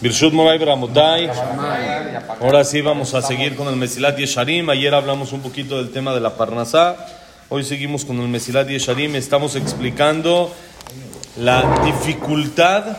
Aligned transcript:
Birshut 0.00 0.32
Moray 0.32 0.58
Bramudai. 0.58 1.28
Ahora 2.40 2.62
sí 2.62 2.80
vamos 2.80 3.14
a 3.14 3.22
seguir 3.22 3.56
con 3.56 3.66
el 3.66 3.74
Mesilat 3.74 4.16
Yesharim. 4.16 4.70
Ayer 4.70 4.94
hablamos 4.94 5.32
un 5.32 5.40
poquito 5.40 5.76
del 5.78 5.90
tema 5.90 6.14
de 6.14 6.20
la 6.20 6.36
Parnasá. 6.36 6.96
Hoy 7.48 7.64
seguimos 7.64 8.04
con 8.04 8.20
el 8.20 8.28
Mesilat 8.28 8.68
Yesharim. 8.68 9.16
Estamos 9.16 9.56
explicando 9.56 10.54
la 11.36 11.82
dificultad 11.84 12.96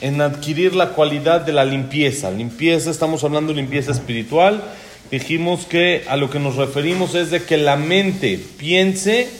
en 0.00 0.20
adquirir 0.20 0.74
la 0.74 0.88
cualidad 0.88 1.42
de 1.42 1.52
la 1.52 1.64
limpieza. 1.64 2.32
Limpieza, 2.32 2.90
estamos 2.90 3.22
hablando 3.22 3.52
de 3.52 3.60
limpieza 3.60 3.92
espiritual. 3.92 4.64
Dijimos 5.12 5.64
que 5.66 6.04
a 6.08 6.16
lo 6.16 6.28
que 6.28 6.40
nos 6.40 6.56
referimos 6.56 7.14
es 7.14 7.30
de 7.30 7.44
que 7.44 7.56
la 7.56 7.76
mente 7.76 8.40
piense 8.58 9.30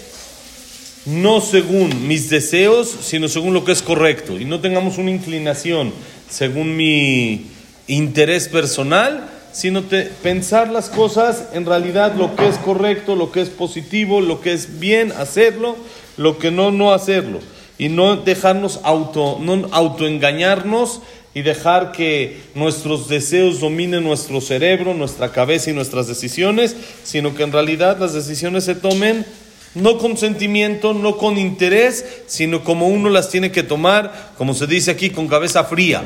no 1.05 1.41
según 1.41 2.07
mis 2.07 2.31
deseos, 2.31 2.89
sino 2.89 3.27
según 3.27 3.55
lo 3.55 3.65
que 3.65 3.73
es 3.73 3.83
correcto. 3.83 4.39
Y 4.39 4.45
no 4.45 4.61
tengamos 4.61 4.99
una 4.99 5.11
inclinación 5.11 5.93
según 6.33 6.77
mi 6.77 7.47
interés 7.87 8.49
personal, 8.49 9.29
sino 9.53 9.83
pensar 10.23 10.71
las 10.71 10.89
cosas 10.89 11.49
en 11.53 11.67
realidad 11.67 12.15
lo 12.15 12.35
que 12.35 12.49
es 12.49 12.57
correcto, 12.57 13.17
lo 13.17 13.31
que 13.31 13.43
es 13.43 13.51
positivo, 13.51 14.23
lo 14.23 14.41
que 14.41 14.55
es 14.55 14.81
bien 14.81 15.13
hacerlo, 15.13 15.77
lo 16.17 16.39
que 16.39 16.51
no, 16.51 16.71
no 16.71 16.93
hacerlo. 16.95 17.41
Y 17.77 17.91
no 17.91 18.17
dejarnos 18.17 18.81
auto, 18.83 19.39
no 19.41 19.69
autoengañarnos 19.73 21.03
y 21.35 21.43
dejar 21.43 21.93
que 21.93 22.41
nuestros 22.55 23.09
deseos 23.09 23.61
dominen 23.61 24.03
nuestro 24.03 24.41
cerebro, 24.41 24.95
nuestra 24.95 25.33
cabeza 25.33 25.71
y 25.71 25.75
nuestras 25.75 26.07
decisiones, 26.07 26.75
sino 27.05 27.35
que 27.35 27.43
en 27.43 27.53
realidad 27.53 27.99
las 27.99 28.15
decisiones 28.15 28.65
se 28.65 28.75
tomen 28.75 29.27
no 29.76 29.98
con 29.98 30.18
sentimiento, 30.18 30.94
no 30.94 31.18
con 31.18 31.38
interés, 31.38 32.06
sino 32.26 32.64
como 32.64 32.88
uno 32.88 33.10
las 33.10 33.30
tiene 33.30 33.52
que 33.52 33.64
tomar, 33.64 34.32
como 34.38 34.54
se 34.54 34.68
dice 34.68 34.92
aquí, 34.92 35.10
con 35.10 35.28
cabeza 35.28 35.64
fría, 35.64 36.02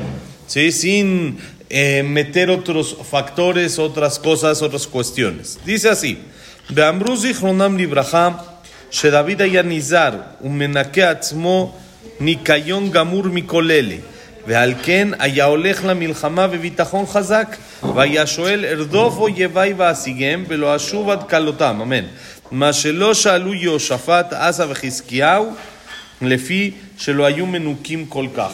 ¿sí? 0.46 0.72
sin 0.72 1.38
eh, 1.70 2.02
meter 2.02 2.50
otros 2.50 2.96
factores, 3.10 3.78
otras 3.78 4.18
cosas, 4.18 4.62
otras 4.62 4.86
cuestiones. 4.86 5.58
Dice 5.64 5.88
así, 5.88 6.18
Beamruzi 6.68 7.34
Chronam 7.34 7.76
Libraha, 7.76 8.60
Shedavid 8.90 9.40
Ayanizar, 9.40 10.36
Umenake 10.40 11.02
Atzmo, 11.02 11.74
Nikayon 12.20 12.90
Gamur 12.90 13.30
Mikolele. 13.30 14.02
ועל 14.46 14.74
כן 14.82 15.08
היה 15.18 15.44
הולך 15.44 15.84
למלחמה 15.84 16.46
בביטחון 16.46 17.06
חזק, 17.06 17.56
והיה 17.94 18.26
שואל 18.26 18.64
ארדוף 18.64 19.18
אויביי 19.18 19.74
ואשיגם, 19.76 20.44
ולא 20.48 20.76
אשוב 20.76 21.10
עד 21.10 21.28
כלותם, 21.30 21.78
אמן. 21.82 22.04
מה 22.50 22.72
שלא 22.72 23.14
שאלו 23.14 23.54
יהושפט, 23.54 24.32
עזה 24.32 24.64
וחזקיהו, 24.68 25.50
לפי 26.22 26.70
שלא 26.98 27.24
היו 27.24 27.46
מנוקים 27.46 28.06
כל 28.06 28.26
כך. 28.36 28.52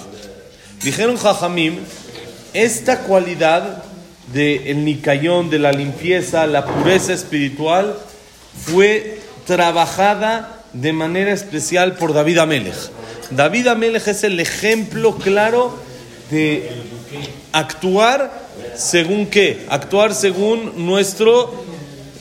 Dijeron 0.80 1.16
Jajamim, 1.16 1.74
esta 2.54 3.00
cualidad 3.00 3.82
del 4.32 4.62
de 4.64 4.74
nicayón, 4.74 5.50
de 5.50 5.58
la 5.58 5.72
limpieza, 5.72 6.46
la 6.46 6.64
pureza 6.64 7.12
espiritual, 7.12 7.96
fue 8.64 9.18
trabajada 9.44 10.62
de 10.72 10.92
manera 10.92 11.32
especial 11.32 11.96
por 11.96 12.12
David 12.12 12.38
Amelech. 12.38 12.76
David 13.30 13.66
Amelech 13.66 14.06
es 14.06 14.22
el 14.22 14.38
ejemplo 14.38 15.16
claro 15.16 15.76
de 16.30 16.70
actuar 17.52 18.30
según 18.76 19.26
qué, 19.26 19.66
actuar 19.68 20.14
según 20.14 20.86
nuestro 20.86 21.64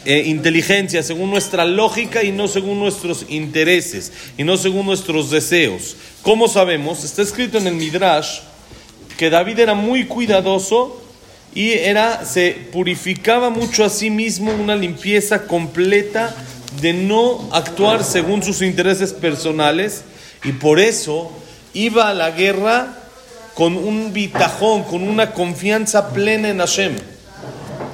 eh, 0.05 0.25
inteligencia, 0.27 1.03
según 1.03 1.31
nuestra 1.31 1.65
lógica 1.65 2.23
y 2.23 2.33
no 2.33 2.49
según 2.49 2.79
nuestros 2.79 3.27
intereses 3.29 4.13
y 4.37 4.45
no 4.45 4.57
según 4.57 4.87
nuestros 4.87 5.31
deseos. 5.31 5.97
¿Cómo 6.23 6.49
sabemos? 6.49 7.05
Está 7.05 7.23
escrito 7.23 7.59
en 7.59 7.67
el 7.67 7.75
Midrash 7.75 8.41
que 9.17 9.31
David 9.31 9.59
era 9.61 9.75
muy 9.75 10.07
cuidadoso 10.07 11.03
y 11.55 11.73
era, 11.73 12.25
se 12.25 12.53
purificaba 12.73 13.51
mucho 13.51 13.85
a 13.85 13.91
sí 13.91 14.11
mismo, 14.11 14.53
una 14.53 14.75
limpieza 14.75 15.47
completa 15.47 16.35
de 16.81 16.93
no 16.93 17.49
actuar 17.53 18.05
según 18.05 18.43
sus 18.43 18.63
intereses 18.63 19.13
personales 19.13 20.03
y 20.45 20.53
por 20.53 20.81
eso 20.81 21.31
iba 21.75 22.09
a 22.09 22.15
la 22.15 22.31
guerra 22.31 22.99
con 23.55 23.77
un 23.77 24.13
bitajón, 24.13 24.85
con 24.85 25.03
una 25.03 25.33
confianza 25.33 26.13
plena 26.13 26.49
en 26.49 26.59
Hashem, 26.59 26.97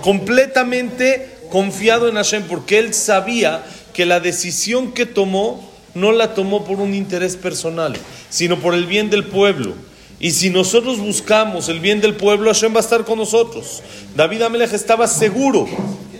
completamente 0.02 1.37
confiado 1.50 2.08
en 2.08 2.16
Hashem, 2.16 2.44
porque 2.44 2.78
él 2.78 2.94
sabía 2.94 3.64
que 3.92 4.06
la 4.06 4.20
decisión 4.20 4.92
que 4.92 5.06
tomó 5.06 5.68
no 5.94 6.12
la 6.12 6.34
tomó 6.34 6.64
por 6.64 6.80
un 6.80 6.94
interés 6.94 7.36
personal, 7.36 7.96
sino 8.30 8.58
por 8.58 8.74
el 8.74 8.86
bien 8.86 9.10
del 9.10 9.24
pueblo. 9.24 9.74
Y 10.20 10.32
si 10.32 10.50
nosotros 10.50 10.98
buscamos 10.98 11.68
el 11.68 11.80
bien 11.80 12.00
del 12.00 12.14
pueblo, 12.14 12.52
Hashem 12.52 12.74
va 12.74 12.78
a 12.78 12.82
estar 12.82 13.04
con 13.04 13.18
nosotros. 13.18 13.82
David 14.16 14.42
Amelech 14.42 14.72
estaba 14.72 15.06
seguro 15.06 15.66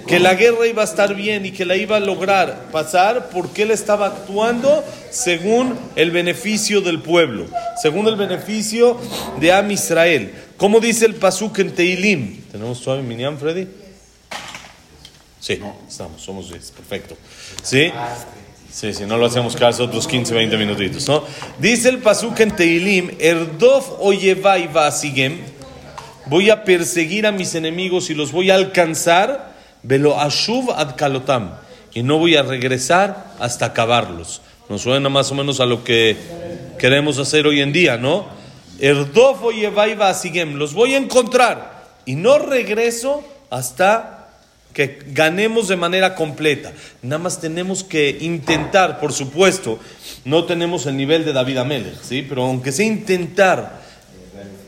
que 0.06 0.20
la 0.20 0.34
guerra 0.34 0.66
iba 0.66 0.82
a 0.82 0.84
estar 0.84 1.14
bien 1.14 1.44
y 1.44 1.50
que 1.50 1.64
la 1.64 1.76
iba 1.76 1.96
a 1.96 2.00
lograr 2.00 2.70
pasar 2.72 3.28
porque 3.30 3.62
él 3.62 3.70
estaba 3.70 4.06
actuando 4.06 4.82
según 5.10 5.74
el 5.96 6.10
beneficio 6.10 6.80
del 6.80 7.00
pueblo, 7.00 7.46
según 7.82 8.06
el 8.06 8.16
beneficio 8.16 8.96
de 9.40 9.52
Am 9.52 9.70
Israel. 9.70 10.32
¿Cómo 10.56 10.80
dice 10.80 11.04
el 11.04 11.14
Pasuk 11.14 11.58
en 11.58 11.74
Teilim? 11.74 12.40
¿Tenemos 12.50 12.78
suave 12.78 13.02
Miniam, 13.02 13.36
Freddy? 13.36 13.66
Sí, 15.48 15.58
estamos, 15.88 16.20
somos 16.20 16.50
10, 16.50 16.72
perfecto. 16.72 17.16
¿Sí? 17.62 17.90
Sí, 18.70 18.92
no 19.06 19.16
lo 19.16 19.24
hacemos 19.24 19.56
caso 19.56 19.84
otros 19.84 20.06
15, 20.06 20.34
20 20.34 20.58
minutitos, 20.58 21.08
¿no? 21.08 21.24
Dice 21.58 21.88
el 21.88 22.00
Pasuk 22.00 22.38
en 22.40 22.54
Teilim, 22.54 23.12
Erdof 23.18 23.92
oyevai 23.98 24.70
vasigem, 24.70 25.38
voy 26.26 26.50
a 26.50 26.64
perseguir 26.64 27.26
a 27.26 27.32
mis 27.32 27.54
enemigos 27.54 28.10
y 28.10 28.14
los 28.14 28.30
voy 28.30 28.50
a 28.50 28.56
alcanzar, 28.56 29.54
velo 29.82 30.20
ashuv 30.20 30.70
ad 30.70 30.96
kalotam, 30.96 31.54
y 31.94 32.02
no 32.02 32.18
voy 32.18 32.36
a 32.36 32.42
regresar 32.42 33.32
hasta 33.40 33.64
acabarlos. 33.64 34.42
Nos 34.68 34.82
suena 34.82 35.08
más 35.08 35.32
o 35.32 35.34
menos 35.34 35.60
a 35.60 35.64
lo 35.64 35.82
que 35.82 36.14
queremos 36.78 37.16
hacer 37.16 37.46
hoy 37.46 37.62
en 37.62 37.72
día, 37.72 37.96
¿no? 37.96 38.26
Erdof 38.80 39.44
oyevai 39.44 39.94
vasigem, 39.94 40.56
los 40.56 40.74
voy 40.74 40.92
a 40.92 40.98
encontrar 40.98 41.86
y 42.04 42.16
no 42.16 42.38
regreso 42.38 43.24
hasta 43.48 44.17
que 44.78 45.00
ganemos 45.08 45.66
de 45.66 45.74
manera 45.74 46.14
completa. 46.14 46.70
Nada 47.02 47.20
más 47.20 47.40
tenemos 47.40 47.82
que 47.82 48.16
intentar, 48.20 49.00
por 49.00 49.12
supuesto, 49.12 49.80
no 50.24 50.44
tenemos 50.44 50.86
el 50.86 50.96
nivel 50.96 51.24
de 51.24 51.32
David 51.32 51.56
Amelech, 51.56 52.00
¿sí? 52.00 52.24
pero 52.28 52.44
aunque 52.44 52.70
sea 52.70 52.86
intentar 52.86 53.82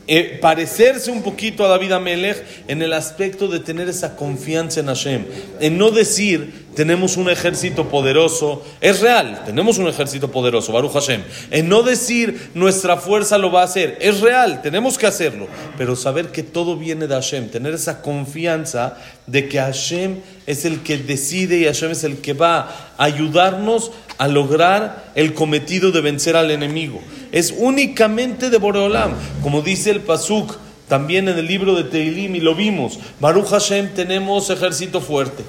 eh, 0.07 0.39
parecerse 0.41 1.11
un 1.11 1.21
poquito 1.21 1.63
a 1.63 1.69
David 1.69 1.93
Amelech 1.93 2.43
en 2.67 2.81
el 2.81 2.91
aspecto 2.91 3.47
de 3.47 3.59
tener 3.59 3.87
esa 3.87 4.15
confianza 4.15 4.79
en 4.79 4.87
Hashem, 4.87 5.25
en 5.59 5.77
no 5.77 5.91
decir 5.91 6.65
tenemos 6.75 7.17
un 7.17 7.29
ejército 7.29 7.87
poderoso, 7.87 8.63
es 8.81 8.99
real, 9.01 9.43
tenemos 9.45 9.77
un 9.77 9.87
ejército 9.87 10.31
poderoso, 10.31 10.73
Baruch 10.73 10.93
Hashem, 10.93 11.21
en 11.51 11.69
no 11.69 11.83
decir 11.83 12.49
nuestra 12.55 12.97
fuerza 12.97 13.37
lo 13.37 13.51
va 13.51 13.61
a 13.61 13.65
hacer, 13.65 13.97
es 14.01 14.21
real, 14.21 14.61
tenemos 14.61 14.97
que 14.97 15.07
hacerlo, 15.07 15.47
pero 15.77 15.95
saber 15.95 16.29
que 16.29 16.43
todo 16.43 16.75
viene 16.77 17.07
de 17.07 17.15
Hashem, 17.15 17.49
tener 17.49 17.73
esa 17.73 18.01
confianza 18.01 18.97
de 19.27 19.47
que 19.47 19.59
Hashem 19.59 20.17
es 20.47 20.65
el 20.65 20.81
que 20.81 20.97
decide 20.97 21.57
y 21.57 21.65
Hashem 21.65 21.91
es 21.91 22.03
el 22.03 22.17
que 22.17 22.33
va 22.33 22.93
a 22.97 23.03
ayudarnos 23.03 23.91
a 24.17 24.27
lograr 24.27 25.11
el 25.15 25.33
cometido 25.33 25.91
de 25.91 26.01
vencer 26.01 26.35
al 26.35 26.51
enemigo. 26.51 27.01
Es 27.31 27.53
únicamente 27.57 28.49
de 28.49 28.57
Boreolam, 28.57 29.13
como 29.41 29.61
dice 29.61 29.89
el 29.91 30.01
Pasuk 30.01 30.57
también 30.89 31.29
en 31.29 31.37
el 31.37 31.47
libro 31.47 31.73
de 31.73 31.85
Teilim 31.85 32.35
y 32.35 32.41
lo 32.41 32.53
vimos. 32.53 32.99
Baruch 33.21 33.47
Hashem 33.47 33.93
tenemos 33.93 34.49
ejército 34.49 34.99
fuerte, 34.99 35.43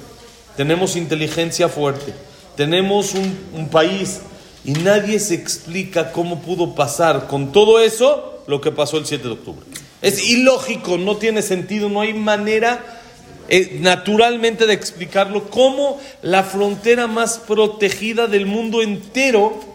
tenemos 0.55 0.95
inteligencia 0.95 1.67
fuerte, 1.67 2.13
tenemos 2.55 3.13
un, 3.13 3.67
país 3.67 4.21
y 4.63 4.71
nadie 4.71 5.19
se 5.19 5.33
explica 5.33 6.13
cómo 6.13 6.41
pudo 6.41 6.75
pasar 6.75 7.27
con 7.27 7.51
todo 7.51 7.81
eso 7.81 8.41
lo 8.47 8.61
que 8.61 8.71
pasó 8.71 8.97
el 8.97 9.05
7 9.05 9.21
de 9.21 9.33
octubre. 9.33 9.65
Es 10.01 10.29
ilógico, 10.29 10.97
no 10.97 11.17
tiene 11.17 11.41
sentido, 11.41 11.89
no 11.89 11.99
hay 11.99 12.13
manera 12.13 13.01
eh, 13.49 13.79
naturalmente 13.81 14.65
de 14.65 14.73
explicarlo, 14.73 15.49
cómo 15.49 15.99
la 16.21 16.43
frontera 16.43 17.07
más 17.07 17.39
protegida 17.39 18.27
del 18.27 18.45
mundo 18.45 18.81
entero 18.81 19.72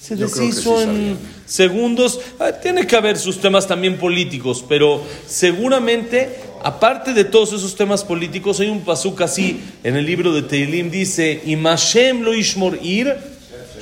se 0.00 0.16
deshizo 0.16 0.80
en 0.80 1.18
segundos. 1.44 2.20
Ah, 2.38 2.52
tiene 2.52 2.86
que 2.86 2.96
haber 2.96 3.18
sus 3.18 3.40
temas 3.40 3.66
también 3.66 3.98
políticos, 3.98 4.64
pero 4.66 5.02
seguramente, 5.26 6.36
aparte 6.62 7.12
de 7.12 7.24
todos 7.24 7.52
esos 7.52 7.76
temas 7.76 8.02
políticos, 8.02 8.60
hay 8.60 8.70
un 8.70 8.80
pasuk 8.80 9.20
así 9.20 9.60
en 9.84 9.96
el 9.96 10.06
libro 10.06 10.32
de 10.32 10.42
Teilim, 10.42 10.90
dice, 10.90 11.42
Imashem 11.44 12.22
lo 12.22 12.34
ishmor 12.34 12.78
ir, 12.82 13.14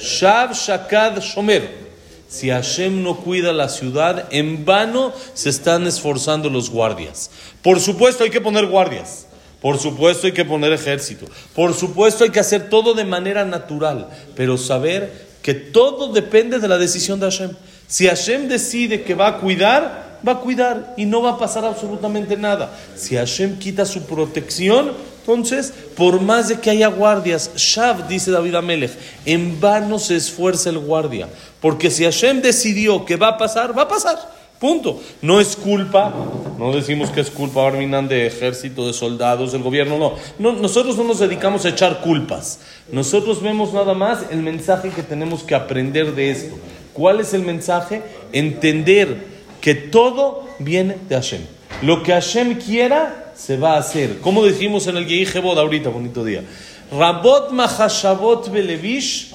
shav 0.00 0.54
shakad 0.54 1.20
shomer. 1.20 1.88
Si 2.28 2.50
Hashem 2.50 3.02
no 3.02 3.16
cuida 3.16 3.54
la 3.54 3.70
ciudad, 3.70 4.26
en 4.30 4.66
vano 4.66 5.14
se 5.32 5.48
están 5.48 5.86
esforzando 5.86 6.50
los 6.50 6.68
guardias. 6.68 7.30
Por 7.62 7.80
supuesto 7.80 8.24
hay 8.24 8.30
que 8.30 8.42
poner 8.42 8.66
guardias. 8.66 9.26
Por 9.62 9.78
supuesto 9.78 10.26
hay 10.26 10.32
que 10.32 10.44
poner 10.44 10.72
ejército. 10.72 11.26
Por 11.54 11.72
supuesto 11.72 12.24
hay 12.24 12.30
que 12.30 12.38
hacer 12.38 12.68
todo 12.68 12.92
de 12.92 13.04
manera 13.04 13.46
natural. 13.46 14.10
Pero 14.36 14.58
saber 14.58 15.27
que 15.42 15.54
todo 15.54 16.12
depende 16.12 16.58
de 16.58 16.68
la 16.68 16.78
decisión 16.78 17.20
de 17.20 17.26
Hashem. 17.26 17.50
Si 17.86 18.06
Hashem 18.06 18.48
decide 18.48 19.02
que 19.02 19.14
va 19.14 19.28
a 19.28 19.38
cuidar, 19.38 20.20
va 20.26 20.32
a 20.32 20.40
cuidar 20.40 20.94
y 20.96 21.04
no 21.06 21.22
va 21.22 21.32
a 21.32 21.38
pasar 21.38 21.64
absolutamente 21.64 22.36
nada. 22.36 22.70
Si 22.96 23.16
Hashem 23.16 23.58
quita 23.58 23.84
su 23.86 24.02
protección, 24.02 24.92
entonces, 25.20 25.72
por 25.94 26.20
más 26.20 26.48
de 26.48 26.58
que 26.58 26.70
haya 26.70 26.88
guardias, 26.88 27.50
Shav, 27.54 28.08
dice 28.08 28.30
David 28.30 28.54
Amelech, 28.54 28.92
en 29.26 29.60
vano 29.60 29.98
se 29.98 30.16
esfuerza 30.16 30.70
el 30.70 30.78
guardia. 30.78 31.28
Porque 31.60 31.90
si 31.90 32.04
Hashem 32.04 32.40
decidió 32.40 33.04
que 33.04 33.16
va 33.16 33.28
a 33.28 33.38
pasar, 33.38 33.76
va 33.76 33.82
a 33.82 33.88
pasar. 33.88 34.18
Punto. 34.60 35.00
No 35.22 35.40
es 35.40 35.54
culpa, 35.54 36.12
no 36.58 36.72
decimos 36.72 37.10
que 37.10 37.20
es 37.20 37.30
culpa 37.30 37.62
Barminan 37.62 38.08
de 38.08 38.26
ejército, 38.26 38.86
de 38.86 38.92
soldados, 38.92 39.52
del 39.52 39.62
gobierno, 39.62 39.98
no. 39.98 40.14
no. 40.38 40.52
Nosotros 40.60 40.96
no 40.96 41.04
nos 41.04 41.20
dedicamos 41.20 41.64
a 41.64 41.68
echar 41.68 42.00
culpas. 42.00 42.60
Nosotros 42.90 43.40
vemos 43.40 43.72
nada 43.72 43.94
más 43.94 44.24
el 44.30 44.42
mensaje 44.42 44.90
que 44.90 45.02
tenemos 45.02 45.44
que 45.44 45.54
aprender 45.54 46.14
de 46.14 46.30
esto. 46.30 46.56
¿Cuál 46.92 47.20
es 47.20 47.34
el 47.34 47.42
mensaje? 47.42 48.02
Entender 48.32 49.24
que 49.60 49.74
todo 49.74 50.44
viene 50.58 50.96
de 51.08 51.14
Hashem. 51.14 51.42
Lo 51.82 52.02
que 52.02 52.12
Hashem 52.12 52.58
quiera, 52.58 53.32
se 53.36 53.56
va 53.56 53.74
a 53.74 53.78
hacer. 53.78 54.18
Como 54.18 54.44
dijimos 54.44 54.88
en 54.88 54.96
el 54.96 55.06
Yehijebod 55.06 55.58
ahorita, 55.58 55.90
bonito 55.90 56.24
día. 56.24 56.42
Rabot 56.90 57.52
mahashabot 57.52 58.50
belevish, 58.50 59.32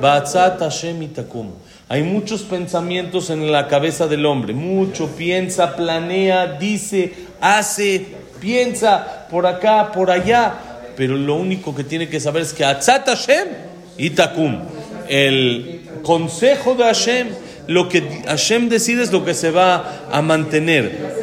ba'atzat 0.00 0.58
Hashem 0.58 1.02
itakum. 1.02 1.52
Hay 1.90 2.02
muchos 2.02 2.42
pensamientos 2.42 3.30
en 3.30 3.50
la 3.50 3.66
cabeza 3.66 4.06
del 4.06 4.26
hombre. 4.26 4.52
Mucho 4.52 5.08
piensa, 5.16 5.74
planea, 5.74 6.58
dice, 6.58 7.14
hace, 7.40 8.04
piensa 8.40 9.26
por 9.30 9.46
acá, 9.46 9.90
por 9.92 10.10
allá. 10.10 10.52
Pero 10.96 11.16
lo 11.16 11.36
único 11.36 11.74
que 11.74 11.84
tiene 11.84 12.08
que 12.08 12.20
saber 12.20 12.42
es 12.42 12.52
que 12.52 12.62
Atzat 12.62 13.08
Hashem 13.08 13.48
itakum. 13.96 14.60
El 15.08 15.80
consejo 16.02 16.74
de 16.74 16.84
Hashem, 16.84 17.28
lo 17.68 17.88
que 17.88 18.02
Hashem 18.26 18.68
decide 18.68 19.02
es 19.02 19.10
lo 19.10 19.24
que 19.24 19.32
se 19.32 19.50
va 19.50 20.08
a 20.12 20.20
mantener. 20.20 21.16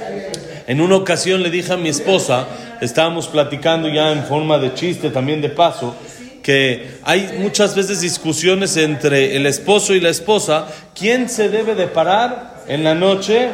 En 0.66 0.82
una 0.82 0.96
ocasión 0.96 1.44
le 1.44 1.52
dije 1.52 1.74
a 1.74 1.78
mi 1.78 1.90
esposa, 1.90 2.48
estábamos 2.82 3.28
platicando 3.28 3.88
ya 3.88 4.12
en 4.12 4.24
forma 4.24 4.58
de 4.58 4.74
chiste, 4.74 5.12
también 5.12 5.42
de 5.42 5.50
paso, 5.50 5.96
que 6.46 7.00
hay 7.02 7.38
muchas 7.40 7.76
veces 7.76 8.02
discusiones 8.02 8.78
entre 8.78 9.36
el 9.36 9.48
esposo 9.48 9.96
y 9.96 10.00
la 10.00 10.10
esposa, 10.10 10.68
¿quién 10.94 11.28
se 11.28 11.50
debe 11.50 11.74
de 11.74 11.88
parar 11.88 12.64
en 12.68 12.84
la 12.84 12.94
noche 12.94 13.50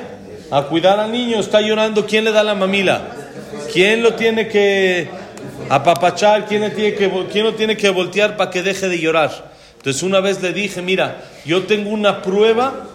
a 0.51 0.63
cuidar 0.63 0.99
al 0.99 1.09
niño? 1.09 1.39
Está 1.39 1.61
llorando, 1.61 2.05
¿quién 2.05 2.25
le 2.25 2.33
da 2.33 2.43
la 2.43 2.53
mamila? 2.53 3.07
¿Quién 3.71 4.03
lo 4.03 4.15
tiene 4.15 4.49
que 4.49 5.07
apapachar? 5.69 6.47
¿Quién, 6.47 6.69
tiene 6.75 6.93
que, 6.93 7.09
quién 7.31 7.45
lo 7.45 7.55
tiene 7.55 7.77
que 7.77 7.89
voltear 7.89 8.35
para 8.35 8.51
que 8.51 8.61
deje 8.61 8.89
de 8.89 8.99
llorar? 8.99 9.53
Entonces 9.77 10.03
una 10.03 10.19
vez 10.19 10.41
le 10.41 10.51
dije, 10.51 10.81
mira, 10.81 11.23
yo 11.45 11.63
tengo 11.63 11.91
una 11.91 12.21
prueba 12.21 12.89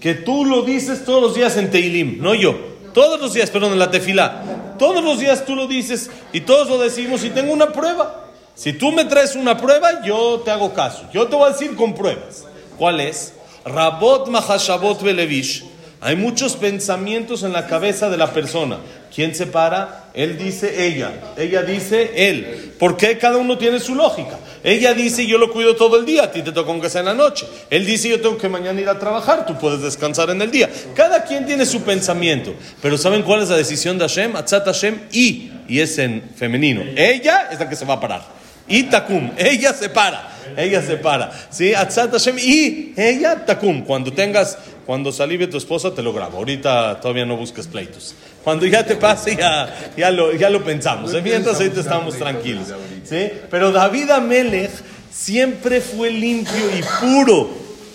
que 0.00 0.14
tú 0.14 0.46
lo 0.46 0.62
dices 0.62 1.04
todos 1.04 1.20
los 1.20 1.34
días 1.34 1.58
en 1.58 1.70
Teilim, 1.70 2.22
no 2.22 2.34
yo. 2.34 2.58
Todos 2.94 3.20
los 3.20 3.34
días, 3.34 3.50
perdón, 3.50 3.74
en 3.74 3.80
la 3.80 3.90
tefila. 3.90 4.44
Todos 4.78 5.04
los 5.04 5.18
días 5.18 5.44
tú 5.44 5.54
lo 5.54 5.66
dices 5.66 6.10
y 6.32 6.40
todos 6.40 6.70
lo 6.70 6.78
decimos 6.78 7.22
y 7.22 7.28
tengo 7.28 7.52
una 7.52 7.70
prueba. 7.70 8.29
Si 8.54 8.72
tú 8.72 8.92
me 8.92 9.04
traes 9.04 9.36
una 9.36 9.56
prueba, 9.56 10.02
yo 10.04 10.42
te 10.44 10.50
hago 10.50 10.74
caso. 10.74 11.08
Yo 11.12 11.26
te 11.28 11.36
voy 11.36 11.48
a 11.48 11.52
decir 11.52 11.74
con 11.76 11.94
pruebas. 11.94 12.44
¿Cuál 12.76 13.00
es? 13.00 13.34
Rabot 13.64 14.28
Mahashabot 14.28 15.02
Belevish. 15.02 15.64
Hay 16.02 16.16
muchos 16.16 16.56
pensamientos 16.56 17.42
en 17.42 17.52
la 17.52 17.66
cabeza 17.66 18.08
de 18.08 18.16
la 18.16 18.32
persona. 18.32 18.78
¿Quién 19.14 19.34
se 19.34 19.46
para? 19.46 20.06
Él 20.14 20.38
dice 20.38 20.86
ella. 20.86 21.12
Ella 21.36 21.62
dice 21.62 22.30
él. 22.30 22.74
¿Por 22.78 22.96
qué 22.96 23.18
cada 23.18 23.36
uno 23.36 23.58
tiene 23.58 23.80
su 23.80 23.94
lógica? 23.94 24.38
Ella 24.64 24.94
dice 24.94 25.26
yo 25.26 25.36
lo 25.36 25.52
cuido 25.52 25.76
todo 25.76 25.98
el 25.98 26.06
día, 26.06 26.24
a 26.24 26.30
ti 26.30 26.40
te 26.40 26.52
toca 26.52 26.70
aunque 26.70 26.88
sea 26.88 27.00
en 27.00 27.06
la 27.06 27.14
noche. 27.14 27.46
Él 27.68 27.84
dice 27.84 28.08
yo 28.08 28.20
tengo 28.20 28.38
que 28.38 28.48
mañana 28.48 28.80
ir 28.80 28.88
a 28.88 28.98
trabajar, 28.98 29.44
tú 29.44 29.58
puedes 29.58 29.82
descansar 29.82 30.30
en 30.30 30.40
el 30.40 30.50
día. 30.50 30.70
Cada 30.94 31.24
quien 31.24 31.44
tiene 31.44 31.66
su 31.66 31.82
pensamiento. 31.82 32.54
Pero 32.80 32.96
¿saben 32.96 33.22
cuál 33.22 33.42
es 33.42 33.50
la 33.50 33.56
decisión 33.56 33.98
de 33.98 34.04
Hashem? 34.04 34.36
Atzat 34.36 34.64
Hashem 34.64 35.00
y, 35.12 35.50
y 35.68 35.80
es 35.80 35.98
en 35.98 36.22
femenino. 36.34 36.82
Ella 36.96 37.48
es 37.52 37.58
la 37.58 37.68
que 37.68 37.76
se 37.76 37.84
va 37.84 37.94
a 37.94 38.00
parar. 38.00 38.39
Y 38.70 38.84
takum, 38.84 39.30
ella 39.36 39.74
se 39.74 39.90
para. 39.90 40.30
Ella 40.56 40.82
se 40.82 40.96
para. 40.96 41.30
¿Sí? 41.50 41.74
Atzat 41.74 42.12
Hashem 42.12 42.38
y 42.38 42.94
ella 42.96 43.44
takum. 43.44 43.82
Cuando 43.84 44.12
tengas 44.12 44.56
cuando 44.86 45.12
salive 45.12 45.46
tu 45.46 45.56
esposa 45.56 45.94
te 45.94 46.02
lo 46.02 46.12
grabo. 46.12 46.38
Ahorita 46.38 46.98
todavía 47.00 47.24
no 47.24 47.36
busques 47.36 47.66
pleitos. 47.66 48.14
Cuando 48.42 48.66
ya 48.66 48.84
te 48.84 48.96
pase 48.96 49.36
ya, 49.36 49.92
ya, 49.96 50.10
lo, 50.10 50.32
ya 50.34 50.50
lo 50.50 50.64
pensamos. 50.64 51.12
Mientras 51.22 51.56
ahorita 51.56 51.80
estamos 51.80 52.16
tranquilos. 52.16 52.68
¿sí? 53.04 53.30
Pero 53.50 53.70
David 53.70 54.10
Amelech 54.10 54.72
siempre 55.12 55.80
fue 55.80 56.10
limpio 56.10 56.76
y 56.76 56.82
puro 57.00 57.50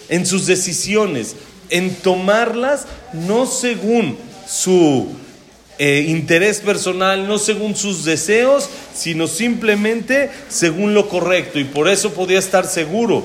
en 0.07 0.25
sus 0.25 0.45
decisiones, 0.45 1.35
en 1.69 1.95
tomarlas 1.95 2.85
no 3.11 3.45
según 3.45 4.17
su 4.47 5.07
eh, 5.77 6.05
interés 6.07 6.59
personal, 6.59 7.27
no 7.27 7.37
según 7.37 7.75
sus 7.75 8.05
deseos, 8.05 8.69
sino 8.93 9.27
simplemente 9.27 10.29
según 10.47 10.93
lo 10.93 11.09
correcto. 11.09 11.59
Y 11.59 11.63
por 11.65 11.87
eso 11.89 12.11
podía 12.11 12.39
estar 12.39 12.65
seguro. 12.65 13.23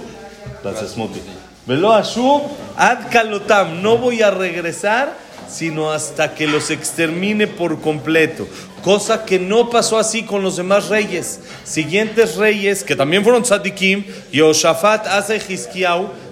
Gracias, 0.63 0.97
Moti. 0.97 1.21
Velo 1.67 1.93
Ashub 1.93 2.43
ad 2.77 3.09
kalotam. 3.11 3.83
No 3.83 3.99
voy 3.99 4.23
a 4.23 4.31
regresar 4.31 5.31
sino 5.51 5.91
hasta 5.91 6.35
que 6.35 6.47
los 6.47 6.71
extermine 6.71 7.47
por 7.47 7.81
completo. 7.81 8.47
Cosa 8.83 9.25
que 9.25 9.39
no 9.39 9.69
pasó 9.69 9.99
así 9.99 10.23
con 10.23 10.43
los 10.43 10.57
demás 10.57 10.89
reyes. 10.89 11.41
Siguientes 11.65 12.37
reyes, 12.37 12.85
que 12.85 12.97
también 12.97 13.25
fueron 13.25 13.43
tzadikim, 13.43 14.05
Yoshafat, 14.33 15.07
Asa 15.07 15.37
y 15.37 15.41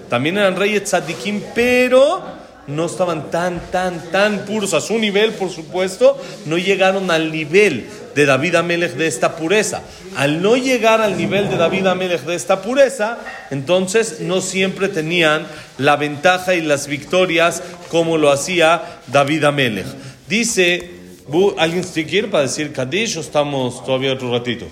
también 0.09 0.37
eran 0.37 0.55
reyes 0.55 0.85
tzadikim, 0.85 1.41
pero 1.53 2.38
no 2.69 2.85
estaban 2.85 3.31
tan, 3.31 3.59
tan, 3.71 4.11
tan 4.11 4.45
puros 4.45 4.73
a 4.73 4.81
su 4.81 4.97
nivel, 4.97 5.33
por 5.33 5.49
supuesto, 5.49 6.17
no 6.45 6.57
llegaron 6.57 7.11
al 7.11 7.31
nivel 7.31 7.87
de 8.15 8.25
David 8.25 8.55
Amelech 8.55 8.93
de 8.93 9.07
esta 9.07 9.35
pureza. 9.35 9.81
Al 10.15 10.41
no 10.41 10.55
llegar 10.55 11.01
al 11.01 11.17
nivel 11.17 11.49
de 11.49 11.57
David 11.57 11.87
Amelech 11.87 12.21
de 12.21 12.35
esta 12.35 12.61
pureza, 12.61 13.17
entonces 13.49 14.19
no 14.21 14.41
siempre 14.41 14.87
tenían 14.87 15.47
la 15.77 15.95
ventaja 15.95 16.55
y 16.55 16.61
las 16.61 16.87
victorias 16.87 17.63
como 17.89 18.17
lo 18.17 18.31
hacía 18.31 18.99
David 19.07 19.45
Amelech. 19.45 19.87
Dice, 20.27 20.91
¿alguien 21.57 21.83
se 21.83 22.05
quiere 22.05 22.27
para 22.27 22.43
decir 22.43 22.71
Kadish 22.71 23.17
o 23.17 23.21
estamos 23.21 23.83
todavía 23.83 24.13
otro 24.13 24.31
ratito? 24.31 24.67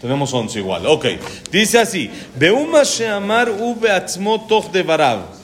Tenemos 0.00 0.32
once 0.34 0.58
igual, 0.58 0.86
ok. 0.86 1.06
Dice 1.50 1.78
así, 1.78 2.10
Beuma 2.36 2.82
Sheamar 2.84 3.50
Ube 3.50 3.90
Atzmo 3.90 4.46
Toch 4.46 4.70
de 4.70 4.82
Barav, 4.82 5.35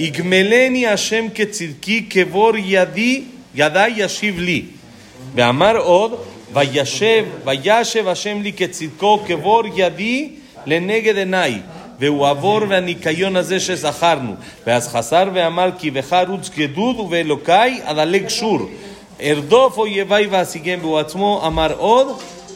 Igmeleni 0.00 0.86
Hashem 0.86 1.28
Ketzidki 1.30 2.08
Kevor 2.08 2.54
Yadi 2.54 3.24
Yadai 3.54 3.98
Yashiv 3.98 4.38
Li. 4.38 4.64
ואמר 5.34 5.76
עוד, 5.76 6.14
וישב, 6.52 7.24
וישב 7.44 8.08
השם 8.08 8.42
לי 8.42 8.52
כצדקו 8.52 9.20
כבור 9.26 9.62
ידי 9.76 10.28
לנגד 10.66 11.16
עיניי. 11.16 11.60
והוא 11.98 12.28
עבור 12.28 12.60
והניקיון 12.68 13.36
הזה 13.36 13.60
שזכרנו. 13.60 14.34
ואז 14.66 14.88
חסר 14.88 15.28
ואמר 15.34 15.70
כי 15.78 15.90
בך 15.90 16.16
רוץ 16.28 16.50
גדוד 16.56 17.00
ובאלוקיי 17.00 17.80
אדלג 17.84 18.28
שור. 18.28 18.58
ארדוף 19.22 19.78
אויביי 19.78 20.26
ואשיגם 20.26 20.78
והוא 20.80 20.98
עצמו 20.98 21.42
אמר 21.46 21.72
עוד 21.78 22.08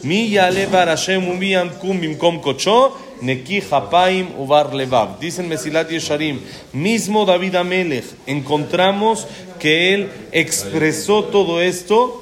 מי 0.05 0.27
יעלה 0.31 0.67
בהר 0.71 0.91
השם 0.91 1.29
ומי 1.29 1.55
ינקום 1.55 2.01
במקום 2.01 2.39
קודשו 2.39 2.89
Neki 3.25 3.63
Hapaim 3.71 4.29
Ubar 4.39 4.75
Levav. 4.75 5.19
Dicen 5.19 5.49
Mesilat 5.49 5.91
Yesharim, 5.91 6.41
mismo 6.73 7.25
David 7.25 7.55
Amelech, 7.55 8.05
encontramos 8.27 9.27
que 9.59 9.95
él 9.95 10.11
expresó 10.31 11.25
todo 11.25 11.63
esto 11.63 12.21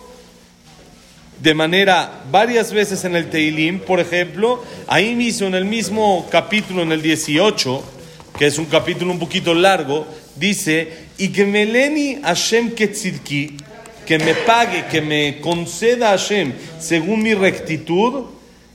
de 1.42 1.54
manera 1.54 2.22
varias 2.30 2.72
veces 2.72 3.04
en 3.04 3.16
el 3.16 3.28
Teilim, 3.28 3.80
por 3.80 3.98
ejemplo, 3.98 4.62
ahí 4.86 5.16
mismo 5.16 5.48
en 5.48 5.54
el 5.54 5.64
mismo 5.64 6.28
capítulo, 6.30 6.82
en 6.82 6.92
el 6.92 7.02
18, 7.02 7.82
que 8.38 8.46
es 8.46 8.58
un 8.58 8.66
capítulo 8.66 9.10
un 9.10 9.18
poquito 9.18 9.52
largo, 9.52 10.06
dice, 10.36 11.08
y 11.18 11.30
que 11.30 11.44
meleni 11.44 12.20
Hashem 12.22 12.76
ketzidki, 12.76 13.56
que 14.06 14.18
me 14.20 14.34
pague, 14.34 14.86
que 14.86 15.00
me 15.00 15.40
conceda 15.40 16.10
Hashem 16.10 16.52
según 16.78 17.24
mi 17.24 17.34
rectitud, 17.34 18.26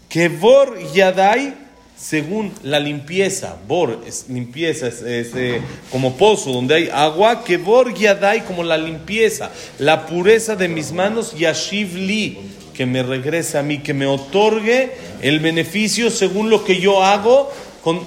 que 0.10 0.27
vor 0.27 0.77
yadai 0.93 1.66
según 1.97 2.53
la 2.63 2.79
limpieza, 2.79 3.57
bor 3.67 4.03
es 4.07 4.25
limpieza, 4.29 4.87
es, 4.87 5.01
eh, 5.03 5.61
como 5.91 6.15
pozo 6.15 6.51
donde 6.51 6.75
hay 6.75 6.89
agua, 6.93 7.43
que 7.43 7.57
bor 7.57 7.93
yadai 7.93 8.45
como 8.45 8.63
la 8.63 8.77
limpieza, 8.77 9.51
la 9.79 10.05
pureza 10.05 10.55
de 10.55 10.67
mis 10.67 10.91
manos, 10.91 11.33
yashiv 11.35 11.95
li, 11.95 12.37
que 12.75 12.85
me 12.85 13.01
regrese 13.01 13.57
a 13.57 13.63
mí, 13.63 13.79
que 13.79 13.95
me 13.95 14.05
otorgue 14.05 14.91
el 15.21 15.39
beneficio 15.39 16.11
según 16.11 16.51
lo 16.51 16.63
que 16.63 16.79
yo 16.79 17.03
hago, 17.03 17.51
con 17.83 18.01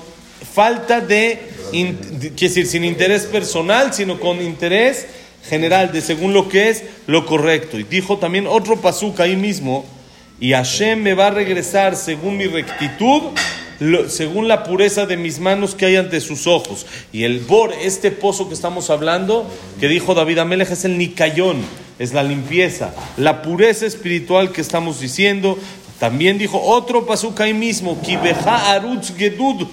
falta 0.55 1.01
de, 1.01 1.41
quiere 1.73 2.35
decir, 2.39 2.67
sin 2.69 2.85
interés 2.85 3.25
personal, 3.25 3.93
sino 3.93 4.21
con 4.21 4.41
interés 4.41 5.07
general, 5.49 5.91
de 5.91 6.01
según 6.01 6.33
lo 6.33 6.49
que 6.49 6.69
es 6.69 6.85
lo 7.09 7.27
correcto. 7.27 7.77
Y 7.79 7.83
dijo 7.83 8.19
también 8.19 8.47
otro 8.47 8.81
pasuk 8.81 9.19
ahí 9.19 9.35
mismo, 9.35 9.85
y 10.39 10.53
Hashem 10.53 11.03
me 11.03 11.15
va 11.15 11.27
a 11.27 11.31
regresar 11.31 11.97
según 11.97 12.37
mi 12.37 12.47
rectitud, 12.47 13.23
según 14.09 14.47
la 14.47 14.63
pureza 14.65 15.07
de 15.07 15.17
mis 15.17 15.41
manos 15.41 15.75
que 15.75 15.87
hay 15.87 15.97
ante 15.97 16.21
sus 16.21 16.47
ojos. 16.47 16.87
Y 17.13 17.25
el 17.25 17.41
Bor, 17.41 17.73
este 17.81 18.11
pozo 18.11 18.49
que 18.49 18.55
estamos 18.55 18.91
hablando, 18.91 19.47
que 19.81 19.89
dijo 19.89 20.15
David 20.15 20.39
Amelech, 20.39 20.71
es 20.71 20.85
el 20.85 20.99
Nicayón, 20.99 21.59
es 21.99 22.13
la 22.13 22.23
limpieza, 22.23 22.95
la 23.17 23.43
pureza 23.43 23.87
espiritual 23.87 24.53
que 24.53 24.61
estamos 24.61 25.01
diciendo. 25.01 25.59
También 25.99 26.39
dijo 26.39 26.61
otro 26.61 27.07
pasuk 27.07 27.41
ahí 27.41 27.55
mismo, 27.55 28.01
Kibeja 28.01 28.73
Arutz 28.73 29.13
Gedud, 29.17 29.67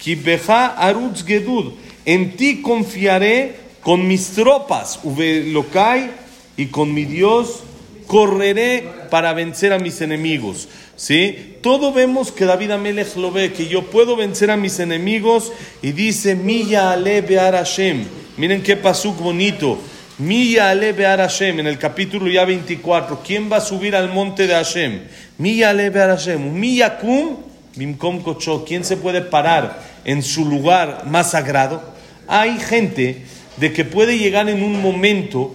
Kibeja 0.00 0.66
Arutz 0.66 1.24
Gedud, 1.24 1.72
en 2.04 2.36
ti 2.36 2.62
confiaré 2.62 3.56
con 3.80 4.06
mis 4.06 4.30
tropas, 4.30 5.00
Uvelokai, 5.02 6.10
y 6.56 6.66
con 6.66 6.94
mi 6.94 7.04
Dios 7.04 7.60
correré 8.06 8.88
para 9.10 9.32
vencer 9.32 9.72
a 9.72 9.78
mis 9.78 10.00
enemigos. 10.00 10.68
¿Sí? 10.96 11.56
Todo 11.60 11.92
vemos 11.92 12.32
que 12.32 12.46
David 12.46 12.70
Amelech 12.70 13.16
lo 13.16 13.30
ve, 13.30 13.52
que 13.52 13.66
yo 13.66 13.82
puedo 13.90 14.16
vencer 14.16 14.50
a 14.50 14.56
mis 14.56 14.78
enemigos 14.78 15.52
y 15.82 15.92
dice, 15.92 16.34
Milla 16.34 16.92
ale 16.92 17.20
be'ar 17.20 17.54
Hashem. 17.54 18.04
Miren 18.36 18.62
qué 18.62 18.76
pasuk 18.76 19.18
bonito. 19.18 19.78
Milla 20.18 20.70
ale 20.70 20.92
be'ar 20.92 21.18
Hashem, 21.18 21.60
en 21.60 21.66
el 21.66 21.78
capítulo 21.78 22.28
ya 22.28 22.44
24. 22.46 23.20
¿Quién 23.22 23.52
va 23.52 23.58
a 23.58 23.60
subir 23.60 23.94
al 23.94 24.08
monte 24.08 24.46
de 24.46 24.54
Hashem? 24.54 25.02
Milla 25.38 25.70
ale 25.70 25.90
be'ar 25.90 26.16
Hashem. 26.16 26.58
Milla 26.58 26.98
kum 26.98 27.36
bimkom 27.74 28.22
kocho. 28.22 28.64
¿Quién 28.64 28.82
se 28.82 28.96
puede 28.96 29.20
parar 29.20 29.82
en 30.04 30.22
su 30.22 30.46
lugar 30.46 31.04
más 31.06 31.32
sagrado? 31.32 31.82
Hay 32.26 32.58
gente 32.58 33.26
de 33.58 33.72
que 33.72 33.84
puede 33.84 34.18
llegar 34.18 34.48
en 34.48 34.62
un 34.62 34.80
momento 34.80 35.54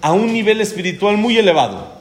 a 0.00 0.12
un 0.12 0.32
nivel 0.32 0.60
espiritual 0.60 1.16
muy 1.16 1.38
elevado. 1.38 2.00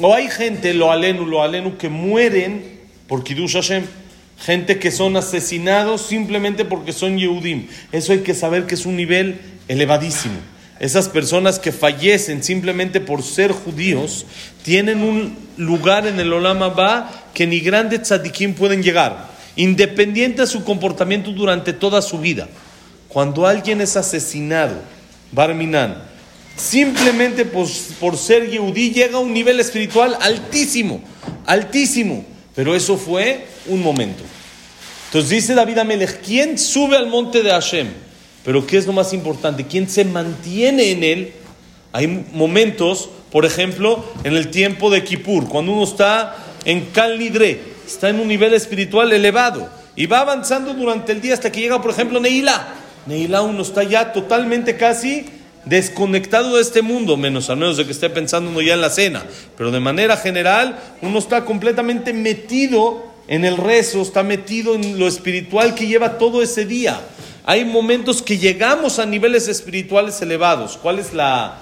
O 0.00 0.14
hay 0.14 0.28
gente, 0.28 0.74
lo 0.74 0.90
alenu, 0.90 1.24
lo 1.26 1.42
alenu, 1.42 1.76
que 1.76 1.88
mueren 1.88 2.80
por 3.06 3.22
Kiddush 3.22 3.54
Hashem. 3.54 3.84
Gente 4.38 4.78
que 4.78 4.90
son 4.90 5.16
asesinados 5.16 6.02
simplemente 6.02 6.64
porque 6.64 6.92
son 6.92 7.18
Yehudim. 7.18 7.68
Eso 7.92 8.12
hay 8.12 8.20
que 8.20 8.34
saber 8.34 8.66
que 8.66 8.74
es 8.74 8.84
un 8.84 8.96
nivel 8.96 9.40
elevadísimo. 9.68 10.34
Esas 10.80 11.08
personas 11.08 11.60
que 11.60 11.70
fallecen 11.70 12.42
simplemente 12.42 13.00
por 13.00 13.22
ser 13.22 13.52
judíos 13.52 14.26
tienen 14.64 15.02
un 15.02 15.36
lugar 15.56 16.06
en 16.06 16.18
el 16.18 16.32
Olam 16.32 16.62
Abba 16.62 17.10
que 17.32 17.46
ni 17.46 17.60
grandes 17.60 18.02
tzadikim 18.02 18.54
pueden 18.54 18.82
llegar, 18.82 19.28
independiente 19.54 20.42
de 20.42 20.48
su 20.48 20.64
comportamiento 20.64 21.30
durante 21.30 21.72
toda 21.72 22.02
su 22.02 22.18
vida. 22.18 22.48
Cuando 23.08 23.46
alguien 23.46 23.80
es 23.80 23.96
asesinado, 23.96 24.74
Barminan, 25.30 26.02
simplemente 26.56 27.44
por, 27.44 28.16
ser 28.16 28.50
Yehudí 28.50 28.92
llega 28.92 29.16
a 29.16 29.20
un 29.20 29.32
nivel 29.32 29.60
espiritual 29.60 30.16
altísimo, 30.20 31.00
altísimo. 31.46 32.24
Pero 32.54 32.74
eso 32.74 32.96
fue 32.96 33.46
un 33.66 33.82
momento. 33.82 34.22
Entonces 35.06 35.30
dice 35.30 35.54
David 35.54 35.78
Amelech, 35.78 36.20
¿quién 36.22 36.58
sube 36.58 36.96
al 36.96 37.08
monte 37.08 37.42
de 37.42 37.50
Hashem? 37.50 37.88
Pero 38.44 38.66
¿qué 38.66 38.76
es 38.76 38.86
lo 38.86 38.92
más 38.92 39.12
importante? 39.12 39.66
¿Quién 39.66 39.88
se 39.88 40.04
mantiene 40.04 40.90
en 40.90 41.04
él? 41.04 41.32
Hay 41.92 42.06
momentos, 42.32 43.08
por 43.30 43.44
ejemplo, 43.44 44.04
en 44.24 44.34
el 44.36 44.50
tiempo 44.50 44.90
de 44.90 45.04
Kippur, 45.04 45.48
cuando 45.48 45.72
uno 45.72 45.84
está 45.84 46.36
en 46.64 46.86
Kalnidre, 46.86 47.60
está 47.86 48.08
en 48.08 48.20
un 48.20 48.28
nivel 48.28 48.54
espiritual 48.54 49.12
elevado 49.12 49.68
y 49.96 50.06
va 50.06 50.20
avanzando 50.20 50.74
durante 50.74 51.12
el 51.12 51.20
día 51.20 51.34
hasta 51.34 51.52
que 51.52 51.60
llega, 51.60 51.80
por 51.80 51.92
ejemplo, 51.92 52.20
Neila. 52.20 52.74
Neila 53.06 53.42
uno 53.42 53.62
está 53.62 53.82
ya 53.82 54.12
totalmente 54.12 54.76
casi 54.76 55.26
desconectado 55.66 56.56
de 56.56 56.62
este 56.62 56.82
mundo, 56.82 57.16
menos 57.16 57.50
a 57.50 57.56
menos 57.56 57.76
de 57.76 57.86
que 57.86 57.92
esté 57.92 58.10
pensando 58.10 58.50
uno 58.50 58.60
ya 58.60 58.74
en 58.74 58.80
la 58.80 58.90
cena, 58.90 59.24
pero 59.56 59.70
de 59.70 59.80
manera 59.80 60.16
general 60.16 60.78
uno 61.02 61.18
está 61.18 61.44
completamente 61.44 62.12
metido 62.12 63.14
en 63.28 63.44
el 63.44 63.56
rezo, 63.56 64.02
está 64.02 64.22
metido 64.22 64.74
en 64.74 64.98
lo 64.98 65.08
espiritual 65.08 65.74
que 65.74 65.86
lleva 65.86 66.18
todo 66.18 66.42
ese 66.42 66.66
día. 66.66 67.00
Hay 67.44 67.64
momentos 67.64 68.22
que 68.22 68.38
llegamos 68.38 68.98
a 68.98 69.06
niveles 69.06 69.48
espirituales 69.48 70.20
elevados. 70.22 70.78
¿Cuál 70.80 70.98
es 70.98 71.12
la, 71.12 71.58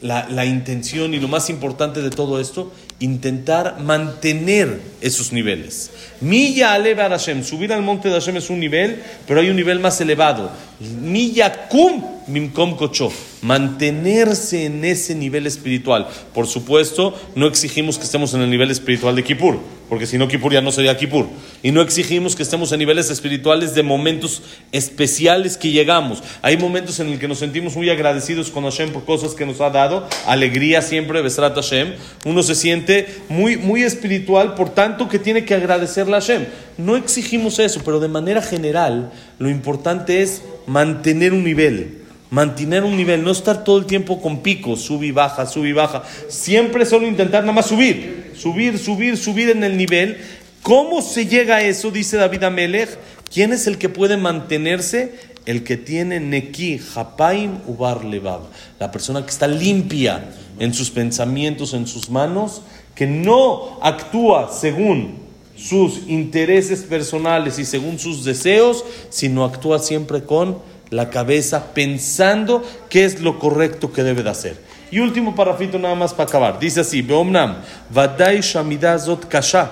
la, 0.00 0.46
intención 0.46 1.12
y 1.12 1.20
lo 1.20 1.28
más 1.28 1.50
importante 1.50 2.00
de 2.00 2.10
todo 2.10 2.40
esto? 2.40 2.72
Intentar 2.98 3.78
mantener 3.80 4.80
esos 5.00 5.32
niveles. 5.32 5.90
Milla 6.20 6.72
aleva 6.72 7.08
Hashem, 7.08 7.44
subir 7.44 7.72
al 7.72 7.82
monte 7.82 8.08
de 8.08 8.14
Hashem 8.14 8.36
es 8.38 8.48
un 8.48 8.60
nivel, 8.60 9.02
pero 9.26 9.40
hay 9.40 9.50
un 9.50 9.56
nivel 9.56 9.80
más 9.80 10.00
elevado. 10.00 10.50
Milla 10.80 11.68
kum 11.68 12.17
mimkom 12.28 12.76
kocho, 12.76 13.10
mantenerse 13.42 14.66
en 14.66 14.84
ese 14.84 15.14
nivel 15.14 15.46
espiritual. 15.46 16.08
Por 16.34 16.46
supuesto, 16.46 17.14
no 17.34 17.46
exigimos 17.46 17.98
que 17.98 18.04
estemos 18.04 18.34
en 18.34 18.42
el 18.42 18.50
nivel 18.50 18.70
espiritual 18.70 19.16
de 19.16 19.24
Kippur 19.24 19.58
porque 19.88 20.06
si 20.06 20.18
no 20.18 20.28
Kippur 20.28 20.52
ya 20.52 20.60
no 20.60 20.70
sería 20.70 20.96
Kippur. 20.96 21.26
Y 21.62 21.72
no 21.72 21.80
exigimos 21.80 22.36
que 22.36 22.42
estemos 22.42 22.70
en 22.72 22.78
niveles 22.78 23.10
espirituales 23.10 23.74
de 23.74 23.82
momentos 23.82 24.42
especiales 24.70 25.56
que 25.56 25.70
llegamos. 25.70 26.22
Hay 26.42 26.56
momentos 26.58 27.00
en 27.00 27.08
el 27.08 27.18
que 27.18 27.26
nos 27.26 27.38
sentimos 27.38 27.74
muy 27.74 27.88
agradecidos 27.88 28.50
con 28.50 28.64
Hashem 28.64 28.92
por 28.92 29.04
cosas 29.04 29.34
que 29.34 29.46
nos 29.46 29.60
ha 29.60 29.70
dado, 29.70 30.06
alegría 30.26 30.82
siempre, 30.82 31.22
Besrat 31.22 31.54
Hashem. 31.54 31.94
Uno 32.26 32.42
se 32.42 32.54
siente 32.54 33.06
muy, 33.28 33.56
muy 33.56 33.82
espiritual, 33.82 34.54
por 34.54 34.70
tanto 34.70 35.08
que 35.08 35.18
tiene 35.18 35.44
que 35.44 35.54
agradecerle 35.54 36.16
a 36.16 36.20
Hashem. 36.20 36.46
No 36.76 36.96
exigimos 36.96 37.58
eso, 37.58 37.80
pero 37.84 37.98
de 37.98 38.08
manera 38.08 38.42
general 38.42 39.10
lo 39.38 39.48
importante 39.48 40.22
es 40.22 40.42
mantener 40.66 41.32
un 41.32 41.44
nivel 41.44 41.97
mantener 42.30 42.84
un 42.84 42.96
nivel, 42.96 43.24
no 43.24 43.30
estar 43.30 43.64
todo 43.64 43.78
el 43.78 43.86
tiempo 43.86 44.20
con 44.20 44.42
picos, 44.42 44.82
sub 44.82 45.02
y 45.02 45.10
baja, 45.10 45.46
sub 45.46 45.64
y 45.64 45.72
baja. 45.72 46.02
Siempre 46.28 46.84
solo 46.84 47.06
intentar 47.06 47.42
nada 47.42 47.52
más 47.52 47.66
subir, 47.66 48.32
subir, 48.36 48.78
subir, 48.78 49.16
subir 49.16 49.50
en 49.50 49.64
el 49.64 49.76
nivel. 49.76 50.18
¿Cómo 50.62 51.02
se 51.02 51.26
llega 51.26 51.56
a 51.56 51.62
eso? 51.62 51.90
Dice 51.90 52.16
David 52.16 52.44
Amelech. 52.44 52.98
¿Quién 53.32 53.52
es 53.52 53.66
el 53.66 53.78
que 53.78 53.88
puede 53.88 54.16
mantenerse? 54.16 55.14
El 55.46 55.64
que 55.64 55.76
tiene 55.76 56.20
Neki, 56.20 56.80
Hapaim, 56.94 57.58
Ubar 57.66 58.04
Levav. 58.04 58.42
La 58.78 58.90
persona 58.90 59.22
que 59.22 59.30
está 59.30 59.46
limpia 59.46 60.28
en 60.58 60.74
sus 60.74 60.90
pensamientos, 60.90 61.72
en 61.72 61.86
sus 61.86 62.10
manos, 62.10 62.62
que 62.94 63.06
no 63.06 63.78
actúa 63.82 64.50
según 64.52 65.28
sus 65.56 66.02
intereses 66.06 66.82
personales 66.82 67.58
y 67.58 67.64
según 67.64 67.98
sus 67.98 68.24
deseos, 68.24 68.84
sino 69.10 69.44
actúa 69.44 69.78
siempre 69.78 70.22
con 70.22 70.58
la 70.89 71.09
cabeza 71.09 71.73
pensando 71.73 72.63
qué 72.89 73.05
es 73.05 73.21
lo 73.21 73.39
correcto 73.39 73.91
que 73.91 74.03
debe 74.03 74.23
de 74.23 74.29
hacer. 74.29 74.57
Y 74.91 74.99
último 74.99 75.33
parrafito 75.33 75.79
nada 75.79 75.95
más 75.95 76.13
para 76.13 76.29
acabar. 76.29 76.59
Dice 76.59 76.81
así, 76.81 77.01
Beomnam, 77.01 77.55
Vadai 77.89 78.41
Shamida 78.41 78.97
Zot 78.99 79.27
Kasha, 79.27 79.71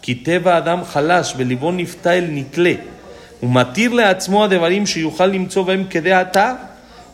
Kiteva 0.00 0.56
Adam 0.56 0.82
Halash, 0.82 1.34
Belibon 1.36 1.76
Niftael 1.76 2.28
Nikle, 2.30 2.78
ומתיר 3.42 3.92
לעצמו 3.92 4.44
הדברים 4.44 4.86
שיוכל 4.86 5.26
למצוא 5.26 5.64
בהם 5.64 5.84
כדי 5.90 6.12
עתה, 6.12 6.54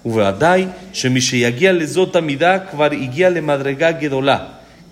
ובוודאי 0.05 0.67
שמי 0.93 1.21
שיגיע 1.21 1.73
לזאת 1.73 2.17
המידה 2.17 2.59
כבר 2.59 2.85
הגיע 2.93 3.31
למדרגה 3.31 3.93
גדולה. 3.93 4.39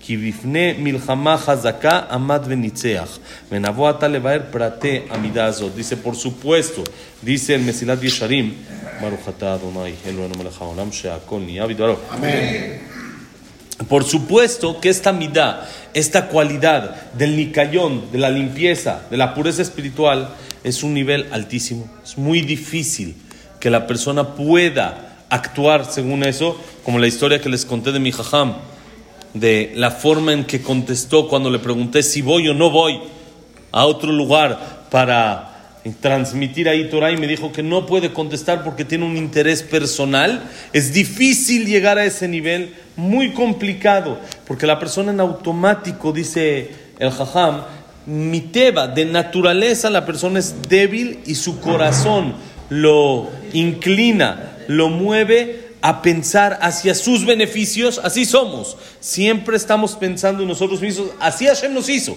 כי 0.01 0.17
בפני 0.17 0.73
מלחמה 0.79 1.37
חזקה 1.37 2.01
עמד 2.11 2.41
וניצח. 2.45 3.17
ונבוא 3.51 3.89
עתה 3.89 4.07
לבאר 4.07 4.39
פרטי 4.51 4.99
המידה 5.09 5.45
הזאת. 5.45 5.71
Dice, 5.77 5.95
por 5.95 6.15
supuesto, 6.15 6.83
dice 7.23 7.55
el 7.55 7.61
Mesilat 7.61 8.03
Yesharim, 8.03 8.53
ברוך 9.01 9.29
אתה 9.29 9.55
אדוני, 9.55 9.91
אלוהינו 10.05 10.33
מלך 10.37 10.61
העולם, 10.61 10.91
שהכל 10.91 11.39
נהיה 11.39 11.67
בדברו. 11.67 11.95
Amén. 12.11 12.97
Por 13.89 14.03
supuesto 14.03 14.79
que 14.81 14.89
esta 14.89 15.11
midá, 15.13 15.67
esta 15.93 16.29
cualidad 16.29 16.95
del 17.13 17.35
nicayón, 17.35 18.11
de 18.11 18.17
la 18.17 18.29
limpieza, 18.29 19.01
de 19.11 19.17
la 19.17 19.35
pureza 19.35 19.61
espiritual, 19.61 20.29
es 20.63 20.83
un 20.83 20.93
nivel 20.93 21.27
altísimo. 21.31 21.87
Es 22.03 22.17
muy 22.17 22.41
difícil 22.41 23.15
que 23.59 23.69
la 23.69 23.85
persona 23.85 24.35
pueda 24.35 24.85
actuar 25.29 25.85
según 25.85 26.23
eso, 26.23 26.59
como 26.83 26.97
la 26.97 27.07
historia 27.07 27.39
que 27.39 27.49
les 27.49 27.65
conté 27.65 27.91
de 27.91 27.99
mi 27.99 28.11
jajam 28.11 28.55
de 29.34 29.72
la 29.74 29.90
forma 29.90 30.32
en 30.32 30.44
que 30.44 30.62
contestó 30.62 31.28
cuando 31.28 31.50
le 31.50 31.58
pregunté 31.58 32.02
si 32.02 32.22
voy 32.22 32.48
o 32.48 32.54
no 32.54 32.70
voy 32.70 33.00
a 33.70 33.86
otro 33.86 34.12
lugar 34.12 34.86
para 34.90 35.52
transmitir 36.00 36.68
ahí 36.68 36.88
Torah 36.88 37.10
y 37.10 37.16
me 37.16 37.26
dijo 37.26 37.50
que 37.50 37.62
no 37.62 37.86
puede 37.86 38.12
contestar 38.12 38.62
porque 38.62 38.84
tiene 38.84 39.04
un 39.04 39.16
interés 39.16 39.62
personal. 39.62 40.42
Es 40.72 40.92
difícil 40.92 41.66
llegar 41.66 41.98
a 41.98 42.04
ese 42.04 42.28
nivel, 42.28 42.74
muy 42.94 43.32
complicado, 43.32 44.18
porque 44.46 44.66
la 44.66 44.78
persona 44.78 45.12
en 45.12 45.20
automático, 45.20 46.12
dice 46.12 46.70
el 46.98 47.10
jajam, 47.10 47.62
miteba, 48.06 48.86
de 48.86 49.06
naturaleza 49.06 49.90
la 49.90 50.04
persona 50.04 50.38
es 50.38 50.68
débil 50.68 51.20
y 51.26 51.34
su 51.34 51.60
corazón 51.60 52.34
lo 52.68 53.30
inclina, 53.52 54.56
lo 54.68 54.88
mueve 54.88 55.61
a 55.82 56.00
pensar 56.00 56.60
hacia 56.62 56.94
sus 56.94 57.26
beneficios, 57.26 58.00
así 58.02 58.24
somos. 58.24 58.76
Siempre 59.00 59.56
estamos 59.56 59.96
pensando 59.96 60.42
en 60.42 60.48
nosotros 60.48 60.80
mismos, 60.80 61.08
así 61.20 61.46
Hashem 61.46 61.74
nos 61.74 61.88
hizo. 61.88 62.16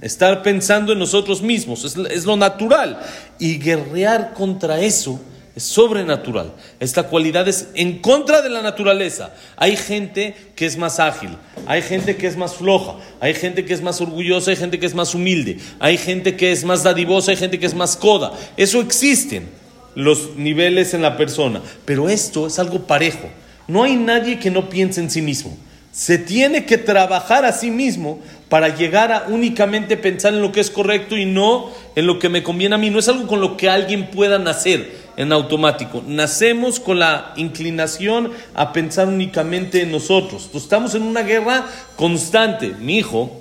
Estar 0.00 0.42
pensando 0.42 0.92
en 0.92 0.98
nosotros 0.98 1.40
mismos, 1.40 1.84
es, 1.84 2.24
lo 2.24 2.36
natural. 2.36 2.98
Y 3.38 3.58
guerrear 3.58 4.34
contra 4.34 4.80
eso 4.80 5.20
es 5.54 5.62
sobrenatural. 5.62 6.52
Esta 6.80 7.04
cualidad 7.04 7.46
es 7.46 7.68
en 7.74 8.00
contra 8.00 8.42
de 8.42 8.50
la 8.50 8.60
naturaleza. 8.60 9.32
Hay 9.56 9.76
gente 9.76 10.34
que 10.56 10.66
es 10.66 10.76
más 10.76 10.98
ágil, 10.98 11.30
hay 11.66 11.80
gente 11.80 12.16
que 12.16 12.26
es 12.26 12.36
más 12.36 12.54
floja, 12.54 12.96
hay 13.20 13.34
gente 13.34 13.64
que 13.64 13.72
es 13.72 13.82
más 13.82 14.00
orgullosa, 14.00 14.50
hay 14.50 14.56
gente 14.56 14.78
que 14.78 14.86
es 14.86 14.94
más 14.94 15.14
humilde, 15.14 15.58
hay 15.78 15.96
gente 15.96 16.36
que 16.36 16.52
es 16.52 16.64
más 16.64 16.82
dadivosa, 16.82 17.30
hay 17.30 17.36
gente 17.36 17.58
que 17.58 17.66
es 17.66 17.74
más 17.74 17.96
coda. 17.96 18.32
Eso 18.56 18.80
existen 18.80 19.48
los 19.94 20.36
niveles 20.36 20.94
en 20.94 21.02
la 21.02 21.16
persona, 21.16 21.60
pero 21.84 22.08
esto 22.08 22.46
es 22.46 22.58
algo 22.58 22.86
parejo. 22.86 23.28
No 23.66 23.82
hay 23.82 23.96
nadie 23.96 24.38
que 24.38 24.50
no 24.50 24.68
piense 24.68 25.00
en 25.00 25.10
sí 25.10 25.22
mismo. 25.22 25.56
Se 25.92 26.18
tiene 26.18 26.66
que 26.66 26.76
trabajar 26.76 27.44
a 27.44 27.52
sí 27.52 27.70
mismo 27.70 28.20
para 28.48 28.74
llegar 28.74 29.12
a 29.12 29.26
únicamente 29.28 29.96
pensar 29.96 30.34
en 30.34 30.42
lo 30.42 30.50
que 30.50 30.60
es 30.60 30.70
correcto 30.70 31.16
y 31.16 31.24
no 31.24 31.70
en 31.94 32.06
lo 32.06 32.18
que 32.18 32.28
me 32.28 32.42
conviene 32.42 32.74
a 32.74 32.78
mí. 32.78 32.90
No 32.90 32.98
es 32.98 33.08
algo 33.08 33.28
con 33.28 33.40
lo 33.40 33.56
que 33.56 33.70
alguien 33.70 34.10
pueda 34.10 34.38
nacer 34.38 34.92
en 35.16 35.32
automático. 35.32 36.02
Nacemos 36.06 36.80
con 36.80 36.98
la 36.98 37.32
inclinación 37.36 38.32
a 38.54 38.72
pensar 38.72 39.08
únicamente 39.08 39.82
en 39.82 39.92
nosotros. 39.92 40.50
estamos 40.54 40.94
en 40.94 41.02
una 41.02 41.22
guerra 41.22 41.66
constante. 41.96 42.74
Mi 42.80 42.98
hijo, 42.98 43.40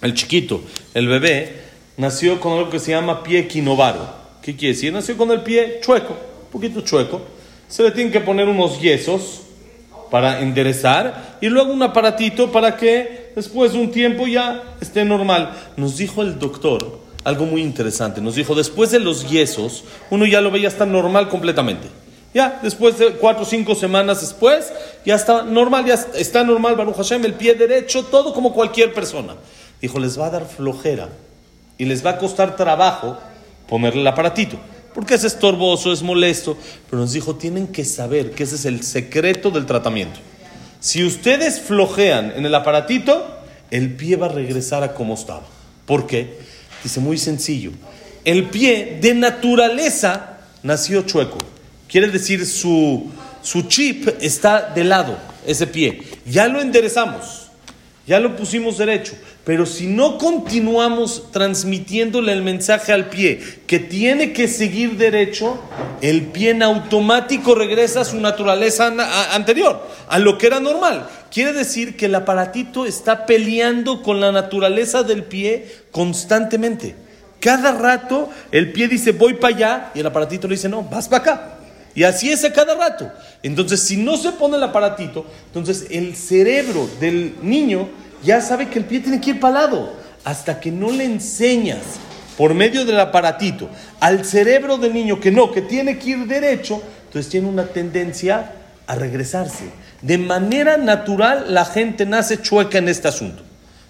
el 0.00 0.14
chiquito, 0.14 0.62
el 0.94 1.08
bebé, 1.08 1.62
nació 1.96 2.40
con 2.40 2.52
algo 2.52 2.70
que 2.70 2.78
se 2.78 2.92
llama 2.92 3.24
pie 3.24 3.48
quinovaro. 3.48 4.27
¿Qué 4.48 4.56
quiere 4.56 4.74
decir? 4.74 4.90
Nació 4.90 5.14
con 5.18 5.30
el 5.30 5.42
pie 5.42 5.78
chueco, 5.82 6.14
un 6.14 6.50
poquito 6.50 6.80
chueco. 6.80 7.20
Se 7.68 7.82
le 7.82 7.90
tienen 7.90 8.10
que 8.10 8.20
poner 8.20 8.48
unos 8.48 8.80
yesos 8.80 9.42
para 10.10 10.40
enderezar 10.40 11.36
y 11.42 11.48
luego 11.50 11.70
un 11.70 11.82
aparatito 11.82 12.50
para 12.50 12.74
que 12.74 13.30
después 13.36 13.74
de 13.74 13.78
un 13.78 13.90
tiempo 13.90 14.26
ya 14.26 14.62
esté 14.80 15.04
normal. 15.04 15.52
Nos 15.76 15.98
dijo 15.98 16.22
el 16.22 16.38
doctor 16.38 16.98
algo 17.24 17.44
muy 17.44 17.60
interesante. 17.60 18.22
Nos 18.22 18.36
dijo, 18.36 18.54
después 18.54 18.90
de 18.90 19.00
los 19.00 19.28
yesos, 19.28 19.84
uno 20.08 20.24
ya 20.24 20.40
lo 20.40 20.50
veía 20.50 20.68
estar 20.68 20.88
normal 20.88 21.28
completamente. 21.28 21.86
Ya, 22.32 22.58
después 22.62 22.98
de 22.98 23.10
cuatro 23.16 23.42
o 23.42 23.46
cinco 23.46 23.74
semanas 23.74 24.22
después, 24.22 24.72
ya 25.04 25.16
está 25.16 25.42
normal, 25.42 25.84
ya 25.84 26.02
está 26.14 26.42
normal, 26.42 26.74
Baruch 26.74 26.96
Hashem, 26.96 27.22
el 27.26 27.34
pie 27.34 27.52
derecho, 27.52 28.02
todo 28.06 28.32
como 28.32 28.54
cualquier 28.54 28.94
persona. 28.94 29.34
Dijo, 29.82 29.98
les 29.98 30.18
va 30.18 30.28
a 30.28 30.30
dar 30.30 30.46
flojera 30.46 31.10
y 31.76 31.84
les 31.84 32.04
va 32.04 32.12
a 32.12 32.18
costar 32.18 32.56
trabajo 32.56 33.18
ponerle 33.68 34.00
el 34.00 34.06
aparatito 34.06 34.58
porque 34.98 35.14
es 35.14 35.22
estorboso, 35.22 35.92
es 35.92 36.02
molesto, 36.02 36.58
pero 36.90 37.02
nos 37.02 37.12
dijo, 37.12 37.36
tienen 37.36 37.68
que 37.68 37.84
saber 37.84 38.32
que 38.32 38.42
ese 38.42 38.56
es 38.56 38.64
el 38.64 38.82
secreto 38.82 39.52
del 39.52 39.64
tratamiento. 39.64 40.18
Si 40.80 41.04
ustedes 41.04 41.60
flojean 41.60 42.32
en 42.34 42.44
el 42.44 42.52
aparatito, 42.52 43.24
el 43.70 43.94
pie 43.94 44.16
va 44.16 44.26
a 44.26 44.30
regresar 44.30 44.82
a 44.82 44.94
como 44.94 45.14
estaba. 45.14 45.46
¿Por 45.86 46.08
qué? 46.08 46.38
Dice 46.82 46.98
muy 46.98 47.16
sencillo. 47.16 47.70
El 48.24 48.50
pie 48.50 48.98
de 49.00 49.14
naturaleza 49.14 50.38
nació 50.64 51.02
chueco. 51.02 51.38
Quiere 51.86 52.08
decir 52.08 52.44
su, 52.44 53.06
su 53.40 53.62
chip 53.62 54.08
está 54.20 54.72
de 54.74 54.82
lado, 54.82 55.16
ese 55.46 55.68
pie. 55.68 56.02
Ya 56.26 56.48
lo 56.48 56.60
enderezamos, 56.60 57.47
ya 58.08 58.18
lo 58.18 58.36
pusimos 58.36 58.78
derecho. 58.78 59.12
Pero 59.44 59.66
si 59.66 59.86
no 59.86 60.16
continuamos 60.16 61.30
transmitiéndole 61.30 62.32
el 62.32 62.42
mensaje 62.42 62.90
al 62.90 63.10
pie 63.10 63.40
que 63.66 63.78
tiene 63.78 64.32
que 64.32 64.48
seguir 64.48 64.96
derecho, 64.96 65.60
el 66.00 66.22
pie 66.22 66.50
en 66.50 66.62
automático 66.62 67.54
regresa 67.54 68.00
a 68.00 68.04
su 68.06 68.18
naturaleza 68.18 68.90
anterior, 69.34 69.86
a 70.08 70.18
lo 70.18 70.38
que 70.38 70.46
era 70.46 70.58
normal. 70.58 71.06
Quiere 71.30 71.52
decir 71.52 71.98
que 71.98 72.06
el 72.06 72.14
aparatito 72.14 72.86
está 72.86 73.26
peleando 73.26 74.02
con 74.02 74.20
la 74.20 74.32
naturaleza 74.32 75.02
del 75.02 75.24
pie 75.24 75.70
constantemente. 75.90 76.96
Cada 77.40 77.72
rato 77.72 78.30
el 78.50 78.72
pie 78.72 78.88
dice 78.88 79.12
voy 79.12 79.34
para 79.34 79.54
allá 79.54 79.90
y 79.94 80.00
el 80.00 80.06
aparatito 80.06 80.48
le 80.48 80.54
dice 80.54 80.70
no, 80.70 80.82
vas 80.82 81.08
para 81.08 81.22
acá. 81.22 81.57
Y 81.98 82.04
así 82.04 82.30
es 82.30 82.44
a 82.44 82.52
cada 82.52 82.76
rato. 82.76 83.10
Entonces, 83.42 83.80
si 83.80 83.96
no 83.96 84.16
se 84.16 84.30
pone 84.30 84.56
el 84.56 84.62
aparatito, 84.62 85.26
entonces 85.46 85.88
el 85.90 86.14
cerebro 86.14 86.88
del 87.00 87.34
niño 87.42 87.88
ya 88.22 88.40
sabe 88.40 88.68
que 88.68 88.78
el 88.78 88.84
pie 88.84 89.00
tiene 89.00 89.20
que 89.20 89.30
ir 89.30 89.40
para 89.40 89.62
lado. 89.62 89.94
Hasta 90.22 90.60
que 90.60 90.70
no 90.70 90.92
le 90.92 91.02
enseñas 91.02 91.80
por 92.36 92.54
medio 92.54 92.84
del 92.84 93.00
aparatito 93.00 93.68
al 93.98 94.24
cerebro 94.24 94.78
del 94.78 94.94
niño 94.94 95.18
que 95.18 95.32
no, 95.32 95.50
que 95.50 95.60
tiene 95.60 95.98
que 95.98 96.10
ir 96.10 96.26
derecho, 96.28 96.80
entonces 97.06 97.32
tiene 97.32 97.48
una 97.48 97.66
tendencia 97.66 98.52
a 98.86 98.94
regresarse. 98.94 99.64
De 100.00 100.18
manera 100.18 100.76
natural 100.76 101.52
la 101.52 101.64
gente 101.64 102.06
nace 102.06 102.40
chueca 102.40 102.78
en 102.78 102.88
este 102.88 103.08
asunto. 103.08 103.42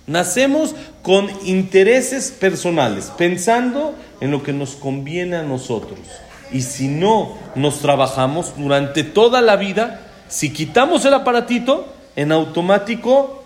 Nacemos 0.06 0.74
con 1.02 1.28
intereses 1.44 2.30
personales, 2.30 3.12
pensando 3.18 3.94
en 4.22 4.30
lo 4.30 4.42
que 4.42 4.54
nos 4.54 4.76
conviene 4.76 5.36
a 5.36 5.42
nosotros. 5.42 5.98
Y 6.52 6.62
si 6.62 6.88
no 6.88 7.36
nos 7.54 7.80
trabajamos 7.80 8.54
durante 8.56 9.04
toda 9.04 9.40
la 9.40 9.56
vida, 9.56 10.00
si 10.28 10.52
quitamos 10.52 11.04
el 11.04 11.14
aparatito, 11.14 11.92
en 12.16 12.32
automático 12.32 13.44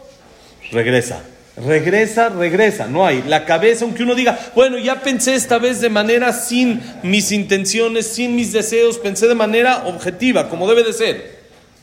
regresa. 0.71 1.23
Regresa, 1.57 2.31
regresa, 2.31 2.87
no 2.87 3.05
hay. 3.05 3.23
La 3.29 3.45
cabeza, 3.45 3.85
aunque 3.85 4.03
uno 4.03 4.15
diga, 4.15 4.39
bueno, 4.55 4.79
ya 4.79 5.03
pensé 5.03 5.35
esta 5.35 5.59
vez 5.59 5.83
de 5.83 5.91
manera 5.91 6.33
sin 6.33 6.81
mis 7.03 7.31
intenciones, 7.31 8.07
sin 8.07 8.35
mis 8.35 8.53
deseos, 8.53 8.97
pensé 8.99 9.29
de 9.29 9.35
manera 9.35 9.85
objetiva, 9.87 10.49
como 10.49 10.67
debe 10.67 10.83
de 10.83 10.95
ser. 10.95 11.43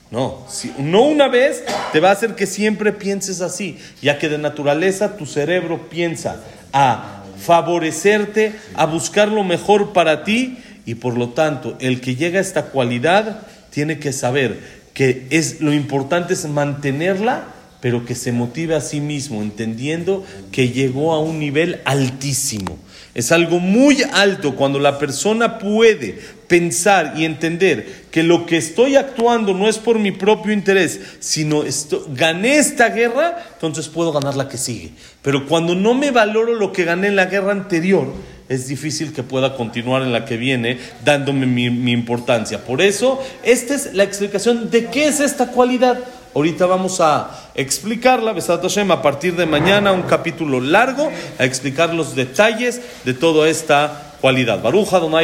No, 0.09 0.43
si, 0.49 0.73
no 0.79 1.03
una 1.03 1.27
vez 1.27 1.63
te 1.91 1.99
va 1.99 2.09
a 2.09 2.13
hacer 2.13 2.33
que 2.33 2.47
siempre 2.47 2.93
pienses 2.93 3.41
así, 3.41 3.77
ya 4.01 4.17
que 4.17 4.27
de 4.27 4.39
naturaleza 4.39 5.17
tu 5.17 5.27
cerebro 5.27 5.87
piensa 5.87 6.41
a 6.73 7.21
favorecerte, 7.39 8.55
a 8.73 8.87
buscar 8.87 9.27
lo 9.27 9.43
mejor 9.43 9.93
para 9.93 10.23
ti 10.23 10.57
y 10.89 10.95
por 10.95 11.15
lo 11.17 11.29
tanto 11.29 11.77
el 11.79 12.01
que 12.01 12.15
llega 12.15 12.39
a 12.39 12.41
esta 12.41 12.65
cualidad 12.65 13.45
tiene 13.69 13.99
que 13.99 14.11
saber 14.11 14.59
que 14.95 15.27
es 15.29 15.61
lo 15.61 15.71
importante 15.71 16.33
es 16.33 16.45
mantenerla 16.47 17.43
pero 17.81 18.05
que 18.05 18.15
se 18.15 18.31
motive 18.31 18.75
a 18.75 18.81
sí 18.81 18.99
mismo, 18.99 19.41
entendiendo 19.41 20.25
que 20.51 20.69
llegó 20.69 21.13
a 21.13 21.19
un 21.19 21.39
nivel 21.39 21.79
altísimo. 21.85 22.77
Es 23.15 23.31
algo 23.31 23.59
muy 23.59 24.03
alto 24.13 24.55
cuando 24.55 24.79
la 24.79 24.99
persona 24.99 25.59
puede 25.59 26.19
pensar 26.47 27.13
y 27.17 27.25
entender 27.25 28.05
que 28.11 28.23
lo 28.23 28.45
que 28.45 28.57
estoy 28.57 28.95
actuando 28.97 29.53
no 29.53 29.69
es 29.69 29.77
por 29.77 29.97
mi 29.97 30.11
propio 30.11 30.51
interés, 30.51 30.99
sino 31.19 31.63
gané 32.09 32.57
esta 32.57 32.89
guerra, 32.89 33.45
entonces 33.53 33.87
puedo 33.87 34.11
ganar 34.11 34.35
la 34.35 34.49
que 34.49 34.57
sigue. 34.57 34.91
Pero 35.21 35.47
cuando 35.47 35.73
no 35.73 35.93
me 35.93 36.11
valoro 36.11 36.55
lo 36.55 36.73
que 36.73 36.83
gané 36.83 37.07
en 37.07 37.15
la 37.15 37.25
guerra 37.25 37.53
anterior, 37.53 38.13
es 38.49 38.67
difícil 38.67 39.13
que 39.13 39.23
pueda 39.23 39.55
continuar 39.55 40.01
en 40.01 40.11
la 40.11 40.25
que 40.25 40.35
viene 40.35 40.79
dándome 41.05 41.45
mi, 41.45 41.69
mi 41.69 41.91
importancia. 41.91 42.65
Por 42.65 42.81
eso, 42.81 43.21
esta 43.43 43.75
es 43.75 43.93
la 43.93 44.03
explicación 44.03 44.69
de 44.69 44.87
qué 44.87 45.07
es 45.07 45.19
esta 45.19 45.51
cualidad. 45.51 45.99
Ahorita 46.35 46.65
vamos 46.65 46.99
a 47.01 47.31
explicarla, 47.55 48.33
Besat 48.33 48.61
Hashem, 48.61 48.91
a 48.91 49.01
partir 49.01 49.35
de 49.35 49.45
mañana, 49.45 49.91
un 49.91 50.03
capítulo 50.03 50.59
largo, 50.59 51.11
a 51.39 51.45
explicar 51.45 51.93
los 51.93 52.15
detalles 52.15 52.81
de 53.03 53.13
toda 53.13 53.49
esta 53.49 54.09
cualidad. 54.21 54.59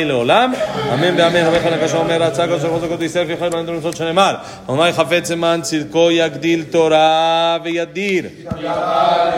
Leolam. 0.06 0.56